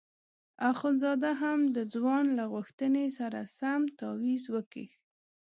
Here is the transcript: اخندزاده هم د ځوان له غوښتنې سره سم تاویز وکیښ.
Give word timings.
اخندزاده 0.71 1.31
هم 1.41 1.59
د 1.75 1.77
ځوان 1.93 2.25
له 2.37 2.43
غوښتنې 2.53 3.05
سره 3.19 3.39
سم 3.57 3.81
تاویز 3.99 4.43
وکیښ. 4.55 4.91